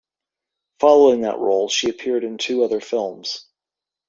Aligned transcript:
Following 0.79 1.21
that 1.21 1.37
role, 1.37 1.69
she 1.69 1.87
appeared 1.87 2.23
in 2.23 2.39
two 2.39 2.63
other 2.63 2.81
films. 2.81 3.45